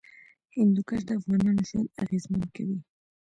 [0.55, 2.77] هندوکش د افغانانو ژوند اغېزمن کوي.